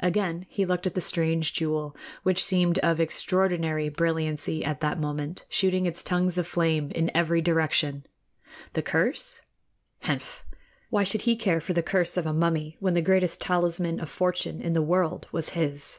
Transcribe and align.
Again 0.00 0.46
he 0.48 0.64
looked 0.64 0.86
at 0.86 0.94
the 0.94 1.02
strange 1.02 1.52
jewel, 1.52 1.94
which 2.22 2.42
seemed 2.42 2.78
of 2.78 2.98
extraordinary 2.98 3.90
brilliancy 3.90 4.64
at 4.64 4.80
that 4.80 4.98
moment, 4.98 5.44
shooting 5.50 5.84
its 5.84 6.02
tongues 6.02 6.38
of 6.38 6.46
flame 6.46 6.90
in 6.92 7.14
every 7.14 7.42
direction. 7.42 8.06
The 8.72 8.80
curse? 8.80 9.42
Henf! 10.04 10.40
Why 10.88 11.04
should 11.04 11.20
he 11.28 11.36
care 11.36 11.60
for 11.60 11.74
the 11.74 11.82
curse 11.82 12.16
of 12.16 12.24
a 12.24 12.32
mummy, 12.32 12.78
when 12.80 12.94
the 12.94 13.02
greatest 13.02 13.38
talisman 13.42 14.00
of 14.00 14.08
fortune 14.08 14.62
in 14.62 14.72
the 14.72 14.80
world 14.80 15.28
was 15.30 15.50
his? 15.50 15.98